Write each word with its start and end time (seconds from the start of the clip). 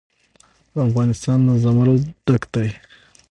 افغانستان 0.87 1.39
له 1.47 1.53
زمرد 1.63 2.03
ډک 2.25 2.43
دی. 2.53 2.69